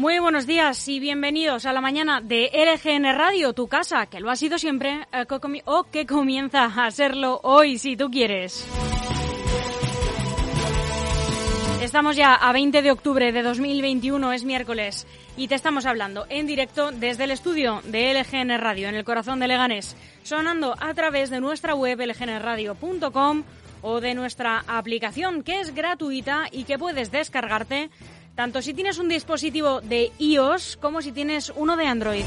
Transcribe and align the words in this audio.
Muy 0.00 0.18
buenos 0.18 0.46
días 0.46 0.88
y 0.88 0.98
bienvenidos 0.98 1.66
a 1.66 1.74
la 1.74 1.82
mañana 1.82 2.22
de 2.22 2.50
LGN 2.54 3.04
Radio, 3.18 3.52
tu 3.52 3.68
casa, 3.68 4.06
que 4.06 4.18
lo 4.18 4.30
ha 4.30 4.36
sido 4.36 4.56
siempre 4.56 5.06
eh, 5.12 5.26
o 5.66 5.84
que 5.84 6.06
comienza 6.06 6.64
a 6.64 6.90
serlo 6.90 7.38
hoy, 7.42 7.76
si 7.76 7.98
tú 7.98 8.10
quieres. 8.10 8.66
Estamos 11.82 12.16
ya 12.16 12.34
a 12.34 12.50
20 12.50 12.80
de 12.80 12.90
octubre 12.90 13.30
de 13.30 13.42
2021, 13.42 14.32
es 14.32 14.44
miércoles, 14.44 15.06
y 15.36 15.48
te 15.48 15.54
estamos 15.54 15.84
hablando 15.84 16.24
en 16.30 16.46
directo 16.46 16.92
desde 16.92 17.24
el 17.24 17.30
estudio 17.30 17.82
de 17.84 18.14
LGN 18.14 18.58
Radio, 18.58 18.88
en 18.88 18.94
el 18.94 19.04
corazón 19.04 19.38
de 19.38 19.48
Leganés, 19.48 19.98
sonando 20.22 20.74
a 20.80 20.94
través 20.94 21.28
de 21.28 21.40
nuestra 21.40 21.74
web 21.74 22.00
lgnradio.com 22.00 23.42
o 23.82 24.00
de 24.00 24.14
nuestra 24.14 24.64
aplicación, 24.66 25.42
que 25.42 25.60
es 25.60 25.74
gratuita 25.74 26.46
y 26.50 26.64
que 26.64 26.78
puedes 26.78 27.10
descargarte 27.10 27.90
tanto 28.34 28.62
si 28.62 28.74
tienes 28.74 28.98
un 28.98 29.08
dispositivo 29.08 29.80
de 29.80 30.12
iOS 30.18 30.76
como 30.76 31.02
si 31.02 31.12
tienes 31.12 31.52
uno 31.54 31.76
de 31.76 31.86
Android. 31.86 32.24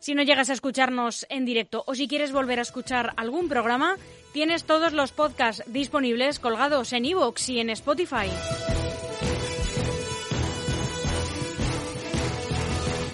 Si 0.00 0.14
no 0.14 0.22
llegas 0.22 0.48
a 0.48 0.54
escucharnos 0.54 1.26
en 1.28 1.44
directo 1.44 1.84
o 1.86 1.94
si 1.94 2.08
quieres 2.08 2.32
volver 2.32 2.58
a 2.58 2.62
escuchar 2.62 3.12
algún 3.16 3.48
programa, 3.48 3.96
tienes 4.32 4.64
todos 4.64 4.92
los 4.92 5.12
podcasts 5.12 5.62
disponibles 5.66 6.38
colgados 6.38 6.92
en 6.94 7.04
iVoox 7.04 7.48
y 7.50 7.60
en 7.60 7.70
Spotify. 7.70 8.28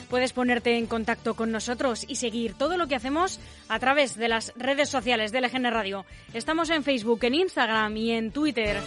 Puedes 0.09 0.33
ponerte 0.33 0.79
en 0.79 0.87
contacto 0.87 1.35
con 1.35 1.51
nosotros 1.51 2.05
y 2.07 2.17
seguir 2.17 2.55
todo 2.55 2.77
lo 2.77 2.87
que 2.87 2.95
hacemos 2.95 3.41
a 3.69 3.79
través 3.81 4.17
de 4.17 4.29
las 4.29 4.53
redes 4.57 4.89
sociales 4.89 5.33
de 5.33 5.41
LGN 5.41 5.71
Radio. 5.73 6.07
Estamos 6.33 6.71
en 6.71 6.85
Facebook, 6.85 7.25
en 7.25 7.35
Instagram 7.35 7.97
y 7.97 8.13
en 8.13 8.31
Twitter. 8.31 8.79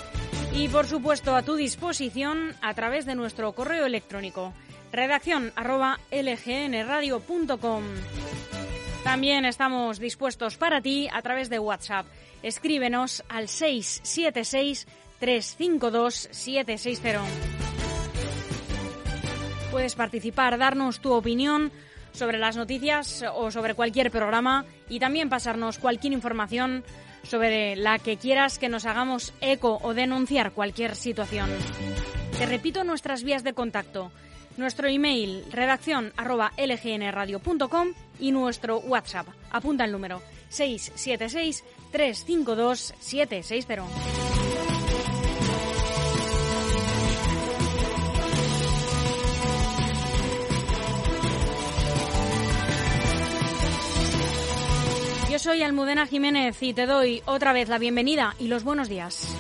Y 0.54 0.68
por 0.68 0.88
supuesto 0.88 1.36
a 1.36 1.44
tu 1.44 1.56
disposición 1.56 2.56
a 2.62 2.74
través 2.74 3.06
de 3.06 3.16
nuestro 3.16 3.54
correo 3.54 3.86
electrónico 3.86 4.54
redacción 4.92 5.54
arroba 5.56 6.00
lgnradio.com. 6.12 7.84
También 9.04 9.46
estamos 9.46 10.00
dispuestos 10.00 10.58
para 10.58 10.82
ti 10.82 11.08
a 11.12 11.22
través 11.22 11.50
de 11.50 11.60
WhatsApp. 11.60 12.06
Escríbenos 12.44 13.24
al 13.30 13.48
676 13.48 14.88
352 15.20 16.30
760. 16.32 17.24
Puedes 19.72 19.96
participar, 19.96 20.58
darnos 20.58 21.00
tu 21.00 21.14
opinión 21.14 21.72
sobre 22.12 22.40
las 22.40 22.58
noticias 22.58 23.24
o 23.36 23.52
sobre 23.52 23.76
cualquier 23.76 24.12
programa 24.12 24.66
y 24.90 25.00
también 25.00 25.30
pasarnos 25.30 25.78
cualquier 25.78 26.14
información 26.14 26.84
sobre 27.24 27.76
la 27.76 28.00
que 28.00 28.18
quieras 28.18 28.60
que 28.60 28.70
nos 28.70 28.86
hagamos 28.86 29.34
eco 29.42 29.80
o 29.84 29.94
denunciar 29.94 30.52
cualquier 30.52 30.96
situación. 30.96 31.50
Te 32.38 32.46
repito 32.46 32.84
nuestras 32.84 33.24
vías 33.24 33.44
de 33.44 33.54
contacto 33.54 34.12
nuestro 34.60 34.88
email 34.88 35.44
redacción 35.52 36.12
arroba 36.18 36.52
lgnradio.com 36.58 37.94
y 38.20 38.32
nuestro 38.32 38.80
WhatsApp. 38.80 39.28
Apunta 39.52 39.86
el 39.86 39.92
número 39.92 40.22
676 40.50 41.64
352 41.92 42.94
760. 43.00 44.29
Soy 55.50 55.64
Almudena 55.64 56.06
Jiménez 56.06 56.62
y 56.62 56.76
te 56.76 56.86
doy 56.86 57.24
otra 57.26 57.54
vez 57.54 57.70
la 57.70 57.80
bienvenida 57.80 58.36
y 58.38 58.50
los 58.50 58.64
buenos 58.64 58.88
días. 58.88 59.36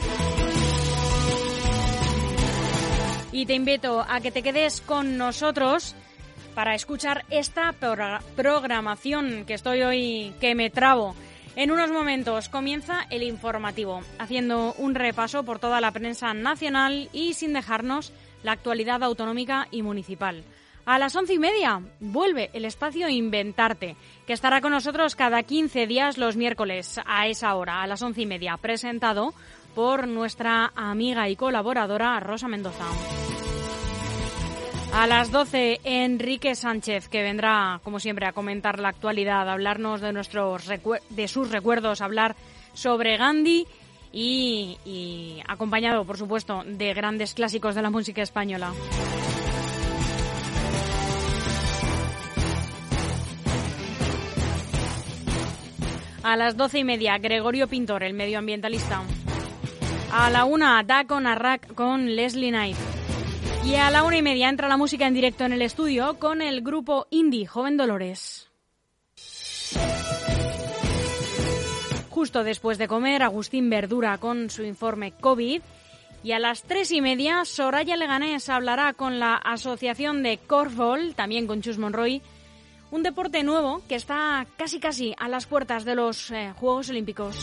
y 3.31 3.45
te 3.45 3.53
invito 3.53 4.03
a 4.09 4.19
que 4.19 4.31
te 4.31 4.41
quedes 4.41 4.81
con 4.81 5.19
nosotros 5.19 5.93
para 6.55 6.73
escuchar 6.73 7.25
esta 7.29 7.75
programación 8.35 9.45
que 9.45 9.53
estoy 9.53 9.83
hoy 9.83 10.33
que 10.41 10.55
me 10.55 10.71
trabo. 10.71 11.13
En 11.55 11.69
unos 11.69 11.91
momentos 11.91 12.49
comienza 12.49 13.05
el 13.11 13.21
informativo, 13.21 14.01
haciendo 14.17 14.73
un 14.79 14.95
repaso 14.95 15.43
por 15.43 15.59
toda 15.59 15.79
la 15.79 15.91
prensa 15.91 16.33
nacional 16.33 17.07
y 17.13 17.35
sin 17.35 17.53
dejarnos 17.53 18.13
la 18.41 18.53
actualidad 18.53 19.03
autonómica 19.03 19.67
y 19.69 19.83
municipal. 19.83 20.43
A 20.89 20.97
las 20.97 21.15
once 21.15 21.35
y 21.35 21.37
media 21.37 21.83
vuelve 21.99 22.49
el 22.51 22.65
espacio 22.65 23.07
Inventarte, 23.09 23.95
que 24.25 24.33
estará 24.33 24.59
con 24.59 24.71
nosotros 24.71 25.15
cada 25.15 25.43
15 25.43 25.85
días 25.85 26.17
los 26.17 26.35
miércoles 26.35 26.99
a 27.05 27.27
esa 27.27 27.53
hora, 27.53 27.83
a 27.83 27.85
las 27.85 28.01
once 28.01 28.21
y 28.21 28.25
media, 28.25 28.57
presentado 28.57 29.35
por 29.75 30.07
nuestra 30.07 30.71
amiga 30.75 31.29
y 31.29 31.35
colaboradora 31.35 32.19
Rosa 32.19 32.47
Mendoza. 32.47 32.85
A 34.91 35.05
las 35.05 35.29
12, 35.29 35.81
Enrique 35.83 36.55
Sánchez, 36.55 37.07
que 37.07 37.21
vendrá, 37.21 37.79
como 37.83 37.99
siempre, 37.99 38.25
a 38.25 38.31
comentar 38.31 38.79
la 38.79 38.89
actualidad, 38.89 39.47
a 39.47 39.53
hablarnos 39.53 40.01
de, 40.01 40.11
nuestros 40.11 40.67
de 41.11 41.27
sus 41.27 41.51
recuerdos, 41.51 42.01
a 42.01 42.05
hablar 42.05 42.35
sobre 42.73 43.15
Gandhi 43.15 43.67
y, 44.11 44.79
y 44.85 45.39
acompañado, 45.47 46.03
por 46.03 46.17
supuesto, 46.17 46.63
de 46.65 46.95
grandes 46.95 47.35
clásicos 47.35 47.75
de 47.75 47.83
la 47.83 47.91
música 47.91 48.23
española. 48.23 48.73
A 56.29 56.35
las 56.35 56.55
doce 56.55 56.77
y 56.77 56.83
media, 56.83 57.17
Gregorio 57.17 57.67
Pintor, 57.67 58.03
el 58.03 58.13
medioambientalista. 58.13 59.01
A 60.11 60.29
la 60.29 60.45
una, 60.45 60.83
Dacon 60.83 61.25
Arrak 61.25 61.73
con 61.73 62.15
Leslie 62.15 62.51
Knight. 62.51 62.77
Y 63.65 63.73
a 63.73 63.89
la 63.89 64.03
una 64.03 64.17
y 64.17 64.21
media 64.21 64.47
entra 64.47 64.67
la 64.67 64.77
música 64.77 65.07
en 65.07 65.15
directo 65.15 65.45
en 65.45 65.53
el 65.53 65.63
estudio 65.63 66.19
con 66.19 66.43
el 66.43 66.61
grupo 66.61 67.07
indie 67.09 67.47
Joven 67.47 67.77
Dolores. 67.77 68.47
Justo 72.11 72.43
después 72.43 72.77
de 72.77 72.87
comer, 72.87 73.23
Agustín 73.23 73.67
Verdura 73.71 74.19
con 74.19 74.51
su 74.51 74.61
informe 74.61 75.13
COVID. 75.13 75.63
Y 76.23 76.31
a 76.33 76.37
las 76.37 76.61
tres 76.61 76.91
y 76.91 77.01
media, 77.01 77.43
Soraya 77.43 77.97
Leganés 77.97 78.49
hablará 78.49 78.93
con 78.93 79.17
la 79.17 79.33
Asociación 79.33 80.21
de 80.21 80.37
Corfball, 80.37 81.15
también 81.15 81.47
con 81.47 81.63
Chus 81.63 81.79
Monroy, 81.79 82.21
un 82.91 83.03
deporte 83.03 83.43
nuevo 83.43 83.81
que 83.87 83.95
está 83.95 84.45
casi 84.57 84.79
casi 84.79 85.15
a 85.17 85.27
las 85.27 85.45
puertas 85.45 85.85
de 85.85 85.95
los 85.95 86.31
eh, 86.31 86.53
Juegos 86.55 86.89
Olímpicos. 86.89 87.35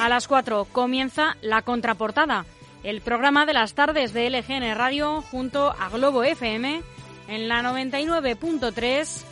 A 0.00 0.08
las 0.08 0.26
4 0.26 0.66
comienza 0.72 1.36
La 1.42 1.62
Contraportada, 1.62 2.44
el 2.82 3.02
programa 3.02 3.46
de 3.46 3.52
las 3.52 3.74
tardes 3.74 4.12
de 4.12 4.28
LGN 4.30 4.74
Radio 4.74 5.22
junto 5.22 5.70
a 5.70 5.88
Globo 5.90 6.24
FM 6.24 6.82
en 7.28 7.48
la 7.48 7.62
99.3 7.62 9.24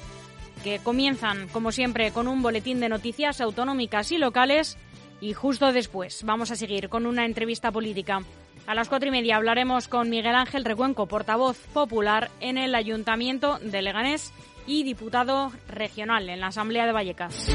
que 0.63 0.79
comienzan, 0.79 1.49
como 1.49 1.73
siempre, 1.73 2.13
con 2.13 2.29
un 2.29 2.43
boletín 2.43 2.81
de 2.81 2.89
noticias 2.89 3.41
autonómicas 3.41 4.13
y 4.13 4.19
locales 4.19 4.77
y 5.21 5.33
justo 5.35 5.73
después 5.73 6.23
vamos 6.25 6.51
a 6.51 6.57
seguir 6.57 6.89
con 6.89 7.07
una 7.07 7.25
entrevista 7.25 7.71
política. 7.71 8.23
A 8.67 8.75
las 8.75 8.89
cuatro 8.89 9.09
y 9.09 9.13
media 9.13 9.37
hablaremos 9.37 9.89
con 9.89 10.11
Miguel 10.11 10.35
Ángel 10.35 10.65
Recuenco, 10.65 11.07
portavoz 11.07 11.59
popular 11.73 12.31
en 12.41 12.59
el 12.59 12.75
Ayuntamiento 12.75 13.59
de 13.59 13.83
Leganés 13.83 14.33
y 14.67 14.83
diputado 14.83 15.53
regional 15.69 16.29
en 16.29 16.41
la 16.41 16.49
Asamblea 16.49 16.87
de 16.87 16.93
Vallecas. 16.93 17.49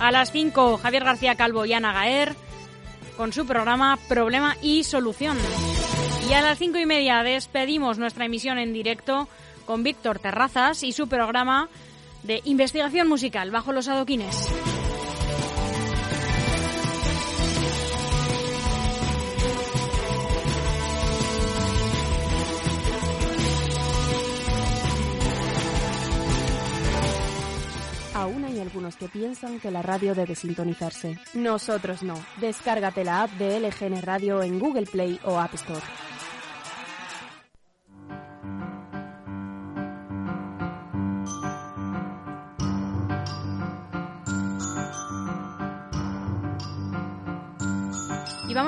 A 0.00 0.12
las 0.12 0.30
5, 0.30 0.78
Javier 0.78 1.04
García 1.04 1.34
Calvo 1.34 1.64
y 1.64 1.72
Ana 1.72 1.92
Gaer 1.92 2.34
con 3.16 3.32
su 3.32 3.46
programa 3.46 3.98
Problema 4.08 4.56
y 4.62 4.84
Solución. 4.84 5.36
Y 6.30 6.34
a 6.34 6.40
las 6.40 6.58
cinco 6.58 6.78
y 6.78 6.86
media 6.86 7.22
despedimos 7.24 7.98
nuestra 7.98 8.26
emisión 8.26 8.58
en 8.58 8.72
directo 8.72 9.28
con 9.66 9.82
Víctor 9.82 10.20
Terrazas 10.20 10.82
y 10.82 10.92
su 10.92 11.08
programa 11.08 11.68
de 12.22 12.40
investigación 12.44 13.08
musical 13.08 13.50
bajo 13.50 13.72
los 13.72 13.88
adoquines. 13.88 14.48
Aún 28.14 28.44
hay 28.44 28.58
algunos 28.58 28.96
que 28.96 29.08
piensan 29.08 29.60
que 29.60 29.70
la 29.70 29.80
radio 29.80 30.12
debe 30.12 30.34
sintonizarse. 30.34 31.18
Nosotros 31.34 32.02
no. 32.02 32.14
Descárgate 32.40 33.04
la 33.04 33.22
app 33.22 33.30
de 33.32 33.60
LGN 33.60 34.02
Radio 34.02 34.42
en 34.42 34.58
Google 34.58 34.86
Play 34.86 35.20
o 35.24 35.38
App 35.38 35.54
Store. 35.54 35.80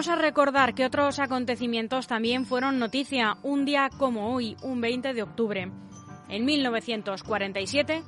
Vamos 0.00 0.18
a 0.18 0.22
recordar 0.22 0.74
que 0.74 0.86
otros 0.86 1.18
acontecimientos 1.18 2.06
también 2.06 2.46
fueron 2.46 2.78
noticia 2.78 3.36
un 3.42 3.66
día 3.66 3.90
como 3.98 4.34
hoy, 4.34 4.56
un 4.62 4.80
20 4.80 5.12
de 5.12 5.22
octubre. 5.22 5.70
En 6.30 6.44
1947 6.46 8.02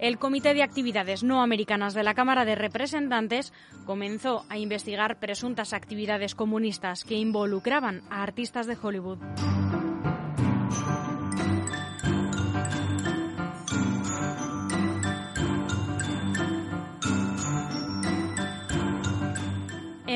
el 0.00 0.18
Comité 0.18 0.54
de 0.54 0.64
Actividades 0.64 1.22
No 1.22 1.42
Americanas 1.42 1.94
de 1.94 2.02
la 2.02 2.14
Cámara 2.14 2.44
de 2.44 2.56
Representantes 2.56 3.52
comenzó 3.84 4.44
a 4.48 4.58
investigar 4.58 5.20
presuntas 5.20 5.72
actividades 5.72 6.34
comunistas 6.34 7.04
que 7.04 7.14
involucraban 7.14 8.02
a 8.10 8.24
artistas 8.24 8.66
de 8.66 8.76
Hollywood. 8.82 9.18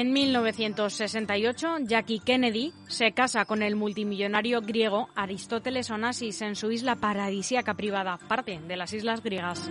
En 0.01 0.15
1968, 0.15 1.81
Jackie 1.83 2.21
Kennedy 2.21 2.73
se 2.89 3.13
casa 3.13 3.45
con 3.45 3.63
el 3.63 3.77
multimillonario 3.77 4.63
griego 4.63 5.11
Aristóteles 5.15 5.91
Onassis 5.91 6.41
en 6.41 6.57
su 6.57 6.73
isla 6.73 6.97
paradisíaca 6.97 7.75
privada, 7.75 8.19
parte 8.27 8.59
de 8.67 8.77
las 8.79 8.95
islas 8.95 9.23
griegas. 9.23 9.71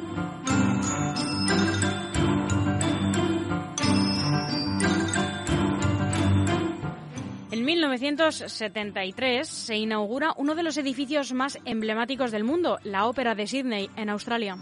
En 7.50 7.66
1973 7.66 9.50
se 9.50 9.78
inaugura 9.78 10.36
uno 10.38 10.54
de 10.54 10.62
los 10.62 10.78
edificios 10.78 11.34
más 11.34 11.58
emblemáticos 11.66 12.30
del 12.30 12.44
mundo, 12.44 12.78
la 12.84 13.08
Ópera 13.08 13.34
de 13.34 13.48
Sydney, 13.48 13.90
en 13.96 14.12
Australia. 14.12 14.58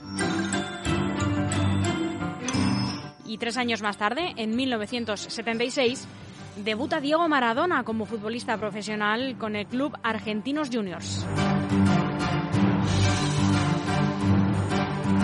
Y 3.28 3.38
tres 3.38 3.58
años 3.58 3.82
más 3.82 3.98
tarde, 3.98 4.34
en 4.38 4.56
1976, 4.56 6.08
debuta 6.64 7.02
Diego 7.02 7.28
Maradona 7.28 7.84
como 7.84 8.06
futbolista 8.06 8.58
profesional 8.58 9.38
con 9.38 9.56
el 9.58 9.68
club 9.68 9.98
Argentinos 10.02 10.70
Juniors. 10.72 11.28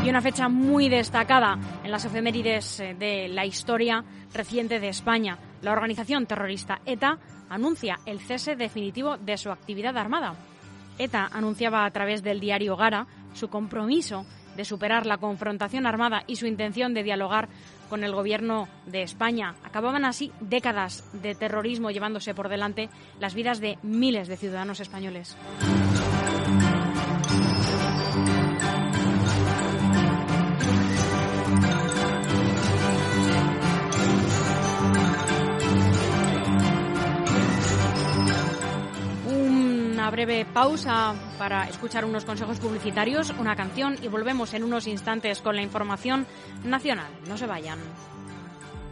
Y 0.04 0.10
una 0.10 0.22
fecha 0.22 0.50
muy 0.50 0.90
destacada 0.90 1.58
en 1.82 1.90
las 1.90 2.04
efemérides 2.04 2.82
eh, 2.82 2.94
de 2.94 3.30
la 3.30 3.46
historia 3.46 4.04
reciente 4.34 4.82
de 4.82 4.90
España. 4.90 5.38
La 5.62 5.72
organización 5.72 6.26
terrorista 6.26 6.82
ETA 6.86 7.18
anuncia 7.50 8.00
el 8.06 8.20
cese 8.20 8.58
definitivo 8.58 9.18
de 9.18 9.38
su 9.38 9.50
actividad 9.50 9.96
armada. 9.98 10.36
ETA 10.98 11.30
anunciaba 11.32 11.86
a 11.86 11.92
través 11.92 12.22
del 12.22 12.42
diario 12.42 12.76
Gara 12.76 13.08
su 13.34 13.48
compromiso 13.48 14.26
de 14.56 14.66
superar 14.66 15.06
la 15.06 15.18
confrontación 15.18 15.86
armada 15.86 16.24
y 16.28 16.36
su 16.36 16.46
intención 16.46 16.94
de 16.94 17.04
dialogar 17.04 17.50
con 17.90 18.04
el 18.04 18.14
gobierno 18.14 18.68
de 18.86 19.04
España. 19.04 19.56
Acababan 19.64 20.06
así 20.06 20.32
décadas 20.40 21.04
de 21.14 21.36
terrorismo 21.36 21.92
llevándose 21.92 22.34
por 22.34 22.50
delante 22.50 22.90
las 23.20 23.36
vidas 23.36 23.60
de 23.60 23.78
miles 23.84 24.28
de 24.28 24.38
ciudadanos 24.38 24.80
españoles. 24.80 25.38
Una 40.04 40.12
breve 40.12 40.44
pausa 40.44 41.16
para 41.40 41.64
escuchar 41.70 42.04
unos 42.04 42.26
consejos 42.26 42.60
publicitarios, 42.60 43.30
una 43.40 43.56
canción 43.56 43.96
y 44.02 44.10
volvemos 44.10 44.54
en 44.54 44.66
unos 44.66 44.86
instantes 44.86 45.42
con 45.42 45.56
la 45.56 45.62
información 45.62 46.28
nacional. 46.66 47.08
No 47.30 47.38
se 47.38 47.48
vayan. 47.48 47.80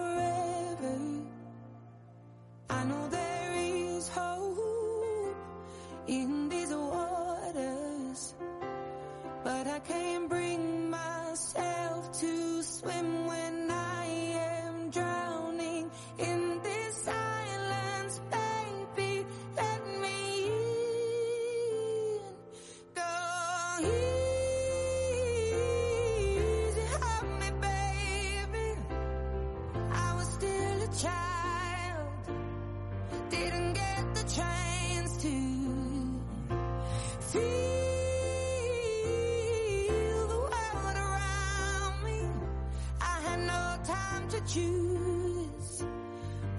To 44.38 44.52
choose 44.52 45.82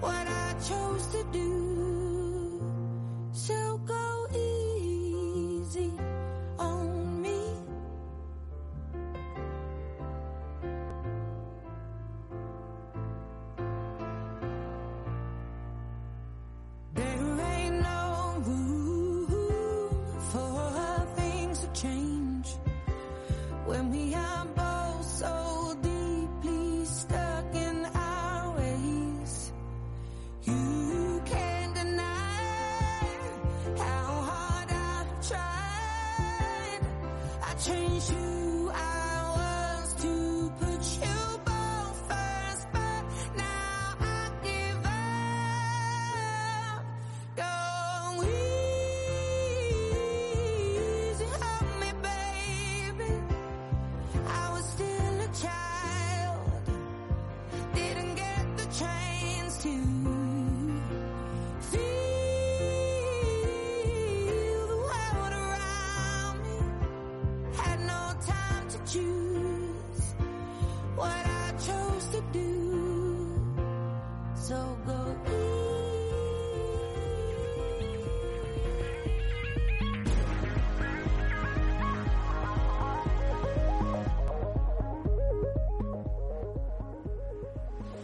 what 0.00 0.26
I 0.26 0.54
chose 0.68 1.06
to 1.12 1.24
do. 1.32 1.69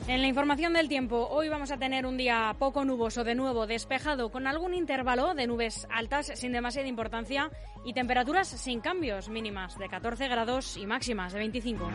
En 0.09 0.23
la 0.23 0.29
información 0.29 0.73
del 0.73 0.89
tiempo, 0.89 1.27
hoy 1.31 1.49
vamos 1.49 1.73
a 1.73 1.79
tener 1.79 2.07
un 2.07 2.17
día 2.17 2.55
poco 2.61 2.85
nuboso, 2.85 3.25
de 3.25 3.35
nuevo 3.35 3.67
despejado, 3.67 4.31
con 4.31 4.47
algún 4.47 4.73
intervalo 4.73 5.35
de 5.35 5.49
nubes 5.49 5.89
altas 5.91 6.31
sin 6.37 6.53
demasiada 6.53 6.87
importancia 6.87 7.51
y 7.85 7.93
temperaturas 7.93 8.47
sin 8.47 8.81
cambios, 8.81 9.29
mínimas 9.29 9.77
de 9.77 9.89
14 9.89 10.29
grados 10.29 10.77
y 10.77 10.87
máximas 10.87 11.33
de 11.33 11.41
25. 11.41 11.91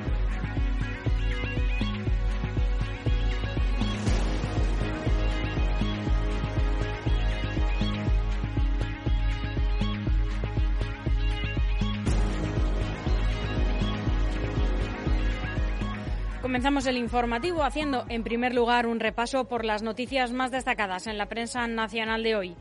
Comenzamos 16.52 16.86
el 16.86 16.98
informativo 16.98 17.64
haciendo, 17.64 18.04
en 18.10 18.26
primer 18.26 18.54
lugar, 18.54 18.86
un 18.86 19.00
repaso 19.00 19.46
por 19.46 19.64
las 19.64 19.84
noticias 19.84 20.34
más 20.34 20.52
destacadas 20.52 21.08
en 21.08 21.18
la 21.18 21.30
prensa 21.30 21.66
nacional 21.66 22.24
de 22.24 22.36
hoy. 22.36 22.58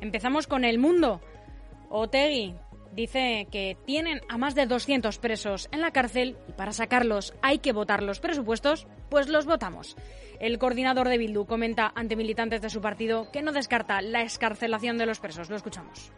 Empezamos 0.00 0.46
con 0.46 0.62
El 0.64 0.78
Mundo. 0.78 1.20
Otegui 1.88 2.54
dice 2.92 3.48
que 3.50 3.76
tienen 3.84 4.20
a 4.28 4.38
más 4.38 4.54
de 4.54 4.66
200 4.66 5.18
presos 5.18 5.68
en 5.72 5.80
la 5.80 5.90
cárcel 5.90 6.36
y 6.46 6.52
para 6.52 6.70
sacarlos 6.70 7.34
hay 7.42 7.58
que 7.58 7.72
votar 7.72 8.04
los 8.04 8.20
presupuestos, 8.20 8.86
pues 9.10 9.28
los 9.28 9.44
votamos. 9.44 9.96
El 10.38 10.60
coordinador 10.60 11.08
de 11.08 11.18
Bildu 11.18 11.44
comenta 11.44 11.90
ante 11.96 12.14
militantes 12.14 12.62
de 12.62 12.70
su 12.70 12.80
partido 12.80 13.32
que 13.32 13.42
no 13.42 13.50
descarta 13.50 14.02
la 14.02 14.22
escarcelación 14.22 14.98
de 14.98 15.06
los 15.06 15.18
presos. 15.18 15.50
Lo 15.50 15.56
escuchamos. 15.56 16.12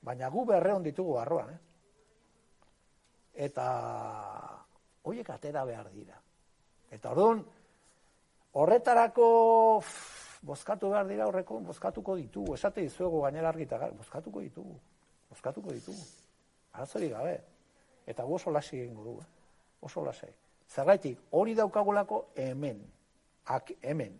Baina 0.00 0.30
gu 0.30 0.46
berreon 0.46 0.82
ditugu 0.82 1.12
barruan, 1.12 1.50
eh? 1.50 1.69
Eta 3.34 3.66
horiek 5.02 5.30
atera 5.30 5.64
behar 5.64 5.90
dira. 5.92 6.18
Eta 6.90 7.12
orduan, 7.12 7.44
horretarako 8.52 9.26
pff, 9.80 10.42
bozkatu 10.42 10.90
behar 10.90 11.06
dira 11.08 11.26
horreko, 11.28 11.60
bozkatuko 11.60 12.16
ditugu. 12.16 12.54
Esate 12.54 12.82
dizuegu 12.82 13.22
gainera 13.22 13.48
argita, 13.48 13.78
gar, 13.78 13.92
bozkatuko 13.96 14.40
ditugu. 14.40 14.76
Bozkatuko 15.30 15.72
ditugu. 15.72 16.04
Arazori 16.72 17.10
gabe. 17.10 17.36
Eta 18.06 18.24
gu 18.24 18.34
oso 18.34 18.50
lasi 18.50 18.80
egingo 18.80 19.20
eh? 19.20 19.28
oso 19.80 20.04
lasai. 20.04 20.32
Zergaitik, 20.70 21.18
hori 21.30 21.54
daukagulako 21.54 22.30
hemen. 22.36 22.82
Ak, 23.46 23.72
hemen. 23.82 24.18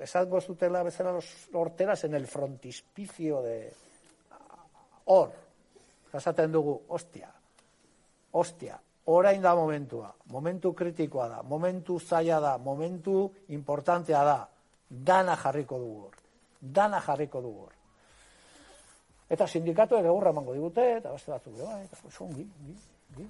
Esango 0.00 0.40
zutela 0.40 0.82
bezala 0.82 1.12
los 1.12 1.48
horteras 1.52 2.04
en 2.04 2.14
el 2.14 2.26
frontispicio 2.26 3.42
de 3.42 3.72
hor. 5.06 5.32
Esaten 6.12 6.52
dugu, 6.52 6.82
ostia, 6.88 7.32
ostia, 8.34 8.78
orain 9.06 9.42
da 9.42 9.54
momentua, 9.54 10.10
momentu 10.32 10.72
kritikoa 10.74 11.28
da, 11.28 11.42
momentu 11.42 11.98
zaila 12.00 12.40
da, 12.40 12.58
momentu 12.58 13.30
importantea 13.48 14.24
da, 14.24 14.38
dana 14.88 15.36
jarriko 15.36 15.78
dugu 15.78 16.02
hor, 16.06 16.18
dana 16.60 17.00
jarriko 17.00 17.40
dugu 17.40 17.66
hor. 17.66 17.72
Eta 19.30 19.46
sindikatuek 19.48 20.04
egurra 20.04 20.34
emango 20.34 20.54
digute, 20.54 20.84
eta 20.98 21.12
beste 21.12 21.32
batzuk 21.32 21.54
ere 21.56 21.66
bai, 21.66 21.82
eta 21.84 22.24
ongi, 22.26 22.46
ongi. 23.14 23.28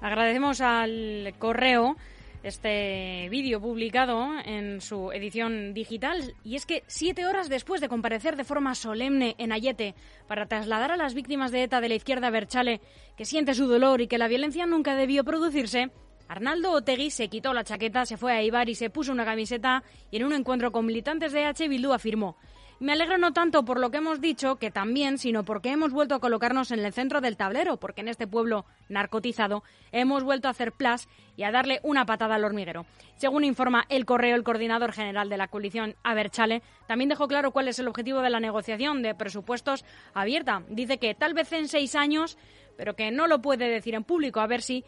Agradecemos 0.00 0.60
al 0.60 1.34
correo 1.38 1.94
este 2.42 3.28
vídeo 3.30 3.60
publicado 3.60 4.28
en 4.44 4.80
su 4.80 5.12
edición 5.12 5.74
digital 5.74 6.34
y 6.42 6.56
es 6.56 6.64
que 6.64 6.84
siete 6.86 7.26
horas 7.26 7.48
después 7.48 7.80
de 7.80 7.88
comparecer 7.88 8.36
de 8.36 8.44
forma 8.44 8.74
solemne 8.74 9.34
en 9.38 9.52
Ayete 9.52 9.94
para 10.26 10.46
trasladar 10.46 10.92
a 10.92 10.96
las 10.96 11.14
víctimas 11.14 11.52
de 11.52 11.64
ETA 11.64 11.80
de 11.80 11.88
la 11.88 11.94
izquierda 11.96 12.30
Berchale 12.30 12.80
que 13.16 13.24
siente 13.24 13.54
su 13.54 13.66
dolor 13.66 14.00
y 14.00 14.08
que 14.08 14.18
la 14.18 14.28
violencia 14.28 14.66
nunca 14.66 14.96
debió 14.96 15.22
producirse, 15.22 15.90
Arnaldo 16.28 16.70
Otegui 16.72 17.10
se 17.10 17.28
quitó 17.28 17.52
la 17.52 17.64
chaqueta, 17.64 18.06
se 18.06 18.16
fue 18.16 18.32
a 18.32 18.42
Ibar 18.42 18.68
y 18.68 18.76
se 18.76 18.88
puso 18.88 19.10
una 19.10 19.24
camiseta 19.24 19.82
y 20.12 20.16
en 20.16 20.24
un 20.24 20.32
encuentro 20.32 20.70
con 20.70 20.86
militantes 20.86 21.32
de 21.32 21.44
H. 21.44 21.66
Bildu 21.66 21.92
afirmó 21.92 22.36
me 22.80 22.92
alegro 22.92 23.18
no 23.18 23.34
tanto 23.34 23.64
por 23.64 23.78
lo 23.78 23.90
que 23.90 23.98
hemos 23.98 24.22
dicho, 24.22 24.56
que 24.56 24.70
también, 24.70 25.18
sino 25.18 25.44
porque 25.44 25.70
hemos 25.70 25.92
vuelto 25.92 26.14
a 26.14 26.20
colocarnos 26.20 26.70
en 26.70 26.80
el 26.80 26.92
centro 26.94 27.20
del 27.20 27.36
tablero, 27.36 27.76
porque 27.76 28.00
en 28.00 28.08
este 28.08 28.26
pueblo 28.26 28.64
narcotizado 28.88 29.62
hemos 29.92 30.24
vuelto 30.24 30.48
a 30.48 30.52
hacer 30.52 30.72
plas 30.72 31.06
y 31.36 31.42
a 31.42 31.52
darle 31.52 31.80
una 31.82 32.06
patada 32.06 32.36
al 32.36 32.44
hormiguero. 32.44 32.86
Según 33.16 33.44
informa 33.44 33.84
el 33.90 34.06
correo, 34.06 34.34
el 34.34 34.44
coordinador 34.44 34.92
general 34.92 35.28
de 35.28 35.36
la 35.36 35.48
coalición, 35.48 35.94
Aberchale, 36.02 36.62
también 36.86 37.10
dejó 37.10 37.28
claro 37.28 37.50
cuál 37.50 37.68
es 37.68 37.78
el 37.78 37.86
objetivo 37.86 38.22
de 38.22 38.30
la 38.30 38.40
negociación 38.40 39.02
de 39.02 39.14
presupuestos 39.14 39.84
abierta. 40.14 40.62
Dice 40.70 40.96
que 40.96 41.14
tal 41.14 41.34
vez 41.34 41.52
en 41.52 41.68
seis 41.68 41.94
años, 41.94 42.38
pero 42.78 42.96
que 42.96 43.10
no 43.10 43.26
lo 43.26 43.42
puede 43.42 43.68
decir 43.68 43.94
en 43.94 44.04
público, 44.04 44.40
a 44.40 44.46
ver 44.46 44.62
si 44.62 44.84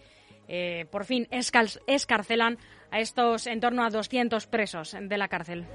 eh, 0.49 0.87
por 0.91 1.05
fin 1.05 1.29
escarcelan 1.31 2.57
a 2.91 3.01
estos 3.01 3.47
en 3.47 3.61
torno 3.61 3.85
a 3.85 3.91
200 3.91 4.47
presos 4.47 4.97
de 4.99 5.19
la 5.19 5.29
cárcel. 5.29 5.67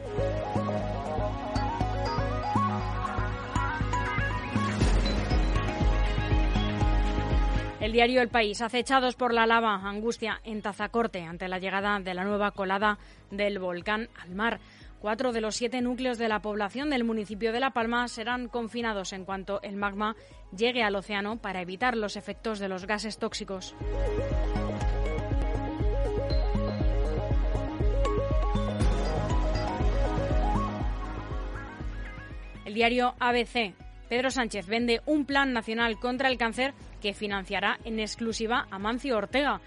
El 7.79 7.91
diario 7.91 8.23
El 8.23 8.29
País, 8.29 8.61
acechados 8.61 9.15
por 9.15 9.35
la 9.35 9.45
lava, 9.45 9.75
angustia 9.75 10.41
en 10.43 10.63
Tazacorte 10.63 11.21
ante 11.21 11.47
la 11.47 11.59
llegada 11.59 11.99
de 11.99 12.15
la 12.15 12.23
nueva 12.23 12.49
colada 12.49 12.97
del 13.29 13.59
volcán 13.59 14.09
al 14.19 14.31
mar. 14.31 14.59
Cuatro 14.99 15.31
de 15.31 15.41
los 15.41 15.55
siete 15.55 15.79
núcleos 15.81 16.17
de 16.17 16.27
la 16.27 16.41
población 16.41 16.89
del 16.89 17.03
municipio 17.03 17.51
de 17.51 17.59
La 17.59 17.69
Palma 17.69 18.07
serán 18.07 18.47
confinados 18.47 19.13
en 19.13 19.25
cuanto 19.25 19.61
el 19.61 19.75
magma 19.75 20.15
llegue 20.55 20.81
al 20.81 20.95
océano 20.95 21.37
para 21.37 21.61
evitar 21.61 21.95
los 21.95 22.15
efectos 22.15 22.57
de 22.57 22.67
los 22.67 22.87
gases 22.87 23.19
tóxicos. 23.19 23.75
El 32.65 32.73
diario 32.73 33.13
ABC. 33.19 33.86
Pedro 34.09 34.31
Sánchez 34.31 34.67
vende 34.67 35.01
un 35.05 35.25
plan 35.25 35.53
nacional 35.53 35.99
contra 35.99 36.29
el 36.29 36.37
cáncer 36.37 36.73
que 37.01 37.13
financiará 37.13 37.79
en 37.83 37.99
exclusiva 37.99 38.67
a 38.71 38.79
Mancio 38.79 39.17
Ortega. 39.17 39.61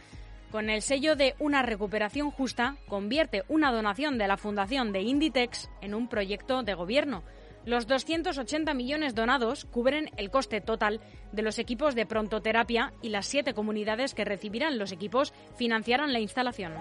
Con 0.50 0.68
el 0.68 0.82
sello 0.82 1.14
de 1.14 1.34
una 1.38 1.62
recuperación 1.62 2.30
justa, 2.30 2.76
convierte 2.88 3.44
una 3.48 3.70
donación 3.70 4.18
de 4.18 4.26
la 4.26 4.36
Fundación 4.36 4.92
de 4.92 5.02
Inditex 5.02 5.70
en 5.80 5.94
un 5.94 6.08
proyecto 6.08 6.62
de 6.62 6.74
gobierno. 6.74 7.22
Los 7.64 7.86
280 7.86 8.72
millones 8.74 9.14
donados 9.14 9.66
cubren 9.66 10.10
el 10.16 10.30
coste 10.30 10.60
total 10.60 11.00
de 11.30 11.42
los 11.42 11.58
equipos 11.58 11.94
de 11.94 12.06
prontoterapia 12.06 12.92
y 13.02 13.10
las 13.10 13.26
siete 13.26 13.52
comunidades 13.52 14.14
que 14.14 14.24
recibirán 14.24 14.78
los 14.78 14.92
equipos 14.92 15.32
financiarán 15.56 16.12
la 16.12 16.20
instalación. 16.20 16.72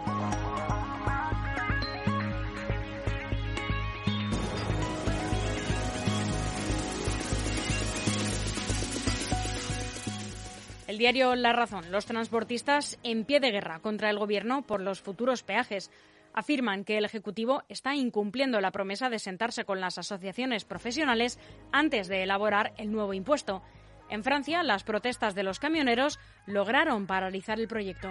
El 10.90 10.98
diario 10.98 11.36
La 11.36 11.54
Razón. 11.54 11.92
Los 11.92 12.08
transportistas 12.08 12.98
en 13.04 13.24
pie 13.24 13.40
de 13.40 13.52
guerra 13.52 13.78
contra 13.78 14.10
el 14.10 14.18
Gobierno 14.18 14.64
por 14.64 14.82
los 14.82 15.02
futuros 15.02 15.44
peajes. 15.44 15.92
Afirman 16.34 16.84
que 16.84 16.98
el 16.98 17.06
Ejecutivo 17.06 17.62
está 17.70 17.94
incumpliendo 17.94 18.60
la 18.60 18.72
promesa 18.72 19.08
de 19.08 19.20
sentarse 19.20 19.66
con 19.66 19.82
las 19.82 20.00
asociaciones 20.00 20.66
profesionales 20.66 21.38
antes 21.72 22.08
de 22.08 22.24
elaborar 22.24 22.74
el 22.78 22.92
nuevo 22.92 23.14
impuesto. 23.14 23.62
En 24.10 24.24
Francia, 24.24 24.64
las 24.64 24.84
protestas 24.84 25.36
de 25.36 25.44
los 25.44 25.60
camioneros 25.60 26.18
lograron 26.48 27.06
paralizar 27.06 27.60
el 27.60 27.68
proyecto. 27.68 28.10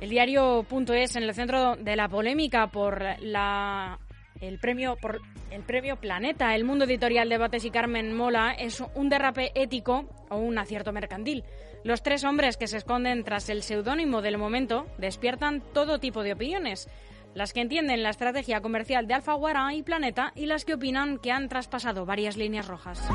El 0.00 0.08
diario 0.08 0.64
Punto 0.66 0.94
es 0.94 1.14
en 1.14 1.24
el 1.24 1.34
centro 1.34 1.76
de 1.76 1.94
la 1.94 2.08
polémica 2.08 2.68
por 2.68 3.04
la 3.20 3.98
el 4.40 4.58
premio 4.58 4.96
por 4.96 5.20
el 5.50 5.62
premio 5.62 5.96
Planeta. 5.96 6.54
El 6.54 6.64
mundo 6.64 6.86
editorial 6.86 7.28
Debates 7.28 7.66
y 7.66 7.70
Carmen 7.70 8.16
Mola 8.16 8.52
es 8.52 8.82
un 8.94 9.10
derrape 9.10 9.52
ético 9.54 10.08
o 10.30 10.38
un 10.38 10.56
acierto 10.56 10.90
mercantil. 10.92 11.44
Los 11.84 12.02
tres 12.02 12.24
hombres 12.24 12.56
que 12.56 12.66
se 12.66 12.78
esconden 12.78 13.24
tras 13.24 13.50
el 13.50 13.62
seudónimo 13.62 14.22
del 14.22 14.38
momento 14.38 14.86
despiertan 14.96 15.60
todo 15.74 15.98
tipo 15.98 16.22
de 16.22 16.32
opiniones. 16.32 16.88
Las 17.34 17.52
que 17.52 17.60
entienden 17.60 18.02
la 18.02 18.10
estrategia 18.10 18.62
comercial 18.62 19.06
de 19.06 19.14
Alfaguara 19.14 19.74
y 19.74 19.82
Planeta 19.82 20.32
y 20.34 20.46
las 20.46 20.64
que 20.64 20.74
opinan 20.74 21.18
que 21.18 21.30
han 21.30 21.50
traspasado 21.50 22.06
varias 22.06 22.38
líneas 22.38 22.68
rojas. 22.68 23.06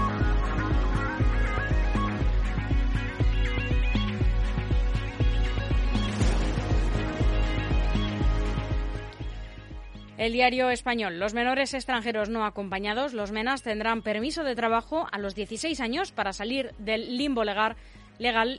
El 10.17 10.31
diario 10.31 10.69
español. 10.69 11.19
Los 11.19 11.33
menores 11.33 11.73
extranjeros 11.73 12.29
no 12.29 12.45
acompañados, 12.45 13.13
los 13.13 13.33
MENAS, 13.33 13.63
tendrán 13.63 14.01
permiso 14.01 14.45
de 14.45 14.55
trabajo 14.55 15.07
a 15.11 15.19
los 15.19 15.35
16 15.35 15.81
años 15.81 16.13
para 16.13 16.31
salir 16.31 16.73
del 16.77 17.17
limbo 17.17 17.43
legal, 17.43 17.75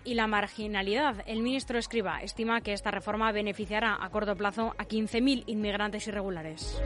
y 0.05 0.15
la 0.15 0.27
marginalidad. 0.27 1.25
El 1.27 1.43
ministro 1.43 1.79
Escriba 1.79 2.21
estima 2.21 2.61
que 2.61 2.75
esta 2.75 2.91
reforma 2.91 3.33
beneficiará 3.33 3.97
a 3.99 4.11
corto 4.11 4.37
plazo 4.37 4.75
a 4.77 4.85
15.000 4.85 5.45
inmigrantes 5.47 6.07
irregulares. 6.07 6.79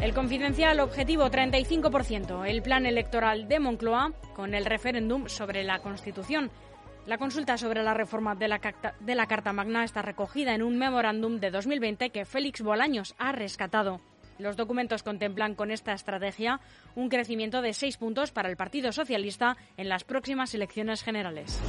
El 0.00 0.14
confidencial 0.14 0.80
objetivo 0.80 1.30
35%, 1.30 2.46
el 2.46 2.62
plan 2.62 2.86
electoral 2.86 3.48
de 3.48 3.60
Moncloa 3.60 4.12
con 4.34 4.54
el 4.54 4.64
referéndum 4.64 5.28
sobre 5.28 5.62
la 5.62 5.80
Constitución. 5.80 6.50
La 7.06 7.18
consulta 7.18 7.58
sobre 7.58 7.82
la 7.82 7.92
reforma 7.92 8.34
de 8.34 8.48
la, 8.48 9.26
Carta 9.26 9.52
Magna 9.52 9.84
está 9.84 10.00
recogida 10.00 10.54
en 10.54 10.62
un 10.62 10.78
memorándum 10.78 11.38
de 11.38 11.50
2020 11.50 12.08
que 12.08 12.24
Félix 12.24 12.62
Bolaños 12.62 13.14
ha 13.18 13.32
rescatado. 13.32 14.00
Los 14.38 14.56
documentos 14.56 15.02
contemplan 15.02 15.54
con 15.54 15.70
esta 15.70 15.92
estrategia 15.92 16.60
un 16.94 17.10
crecimiento 17.10 17.60
de 17.60 17.74
seis 17.74 17.98
puntos 17.98 18.32
para 18.32 18.48
el 18.48 18.56
Partido 18.56 18.90
Socialista 18.90 19.58
en 19.76 19.90
las 19.90 20.04
próximas 20.04 20.54
elecciones 20.54 21.02
generales. 21.02 21.60